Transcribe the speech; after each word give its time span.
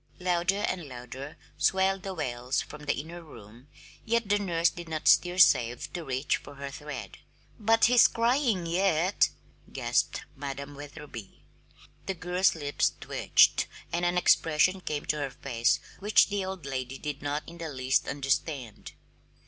Louder 0.19 0.65
and 0.67 0.89
louder 0.89 1.37
swelled 1.59 2.01
the 2.01 2.15
wails 2.15 2.59
from 2.59 2.85
the 2.85 2.95
inner 2.97 3.21
room, 3.21 3.67
yet 4.03 4.27
the 4.27 4.39
nurse 4.39 4.71
did 4.71 4.89
not 4.89 5.07
stir 5.07 5.37
save 5.37 5.93
to 5.93 6.03
reach 6.03 6.37
for 6.37 6.55
her 6.55 6.71
thread. 6.71 7.19
"But 7.59 7.85
he's 7.85 8.07
crying 8.07 8.65
yet!" 8.65 9.29
gasped 9.71 10.23
Madam 10.35 10.73
Wetherby. 10.73 11.43
The 12.07 12.15
girl's 12.15 12.55
lips 12.55 12.93
twitched 12.99 13.67
and 13.93 14.03
an 14.03 14.17
expression 14.17 14.81
came 14.81 15.05
to 15.05 15.17
her 15.19 15.29
face 15.29 15.79
which 15.99 16.29
the 16.29 16.37
little 16.37 16.49
old 16.53 16.65
lady 16.65 16.97
did 16.97 17.21
not 17.21 17.47
in 17.47 17.59
the 17.59 17.69
least 17.69 18.07
understand. 18.07 18.93